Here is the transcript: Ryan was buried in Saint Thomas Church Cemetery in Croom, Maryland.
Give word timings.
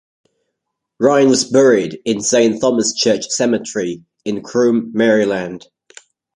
Ryan 0.99 1.29
was 1.29 1.43
buried 1.43 1.99
in 2.05 2.21
Saint 2.21 2.59
Thomas 2.59 2.95
Church 2.95 3.27
Cemetery 3.27 4.03
in 4.25 4.41
Croom, 4.41 4.89
Maryland. 4.95 5.67